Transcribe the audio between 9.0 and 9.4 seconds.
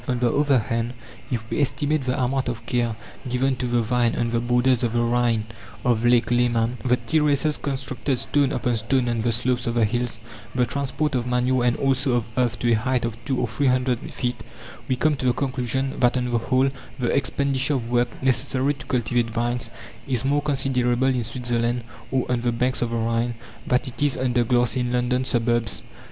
on the